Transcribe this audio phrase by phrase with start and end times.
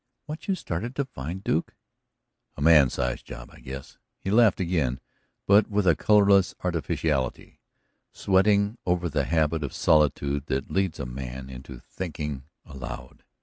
[0.25, 1.75] "What you started to find, Duke?"
[2.57, 4.99] "A man sized job, I guess." He laughed again,
[5.45, 7.59] but with a colorless artificiality,
[8.11, 13.23] sweating over the habit of solitude that leads a man into thinking aloud.